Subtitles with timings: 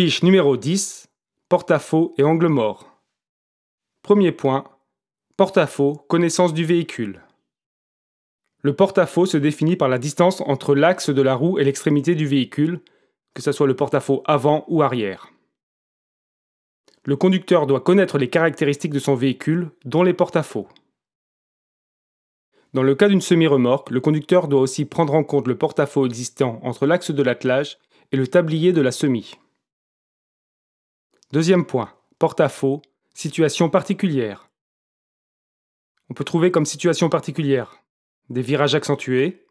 [0.00, 1.08] Fiche numéro 10.
[1.48, 3.02] Porte-à-faux et angle mort.
[4.02, 4.62] Premier point.
[5.36, 7.20] Porte-à-faux, connaissance du véhicule.
[8.62, 12.28] Le porte-à-faux se définit par la distance entre l'axe de la roue et l'extrémité du
[12.28, 12.80] véhicule,
[13.34, 15.32] que ce soit le porte-à-faux avant ou arrière.
[17.04, 20.68] Le conducteur doit connaître les caractéristiques de son véhicule, dont les porte-à-faux.
[22.72, 26.60] Dans le cas d'une semi-remorque, le conducteur doit aussi prendre en compte le porte-à-faux existant
[26.62, 27.78] entre l'axe de l'attelage
[28.12, 29.36] et le tablier de la semi.
[31.30, 32.80] Deuxième point, porte-à-faux,
[33.12, 34.48] situation particulière.
[36.08, 37.82] On peut trouver comme situation particulière
[38.30, 39.46] des virages accentués,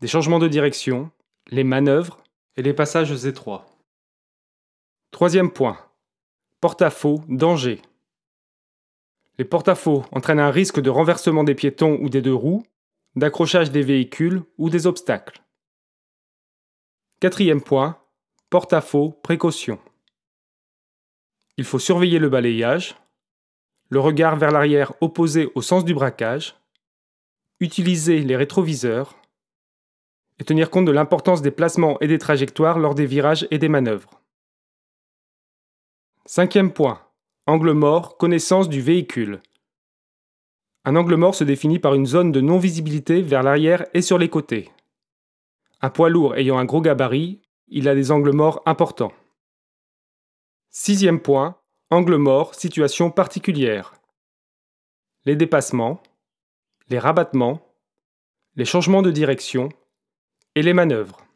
[0.00, 1.10] des changements de direction,
[1.48, 2.22] les manœuvres
[2.56, 3.66] et les passages étroits.
[5.10, 5.78] Troisième point,
[6.60, 7.82] porte-à-faux, danger.
[9.38, 12.64] Les porte-à-faux entraînent un risque de renversement des piétons ou des deux roues,
[13.16, 15.42] d'accrochage des véhicules ou des obstacles.
[17.18, 17.98] Quatrième point,
[18.50, 19.80] porte-à-faux, précaution.
[21.56, 22.96] Il faut surveiller le balayage,
[23.90, 26.56] le regard vers l'arrière opposé au sens du braquage,
[27.60, 29.16] utiliser les rétroviseurs
[30.38, 33.68] et tenir compte de l'importance des placements et des trajectoires lors des virages et des
[33.68, 34.20] manœuvres.
[36.24, 37.02] Cinquième point,
[37.46, 39.40] Angle mort, connaissance du véhicule.
[40.84, 44.28] Un angle mort se définit par une zone de non-visibilité vers l'arrière et sur les
[44.28, 44.70] côtés.
[45.80, 49.12] Un poids lourd ayant un gros gabarit, il a des angles morts importants.
[50.74, 53.92] Sixième point, angle mort, situation particulière.
[55.26, 56.02] Les dépassements,
[56.88, 57.76] les rabattements,
[58.56, 59.68] les changements de direction
[60.54, 61.26] et les manœuvres.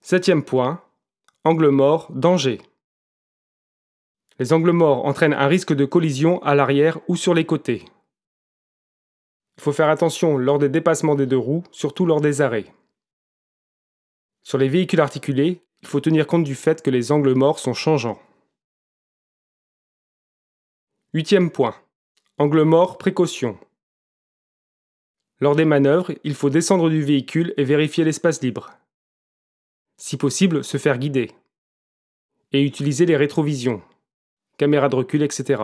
[0.00, 0.80] Septième point,
[1.42, 2.62] angle mort, danger.
[4.38, 7.84] Les angles morts entraînent un risque de collision à l'arrière ou sur les côtés.
[9.58, 12.72] Il faut faire attention lors des dépassements des deux roues, surtout lors des arrêts.
[14.44, 17.74] Sur les véhicules articulés, il faut tenir compte du fait que les angles morts sont
[17.74, 18.20] changeants.
[21.12, 21.74] Huitième point.
[22.38, 23.58] Angle mort, précaution.
[25.40, 28.70] Lors des manœuvres, il faut descendre du véhicule et vérifier l'espace libre.
[29.96, 31.30] Si possible, se faire guider.
[32.52, 33.82] Et utiliser les rétrovisions
[34.60, 35.62] caméra de recul, etc.